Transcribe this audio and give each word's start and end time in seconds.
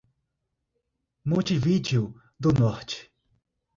Montividiu 1.25 2.19
do 2.39 2.51
Norte 2.51 3.13